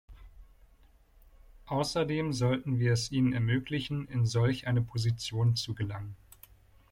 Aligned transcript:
Außerdem 1.67 2.33
sollten 2.33 2.79
wir 2.79 2.91
es 2.93 3.11
ihnen 3.11 3.33
ermöglichen, 3.33 4.07
in 4.07 4.25
solch 4.25 4.65
eine 4.65 4.81
Position 4.81 5.55
zu 5.55 5.75
gelangen. 5.75 6.15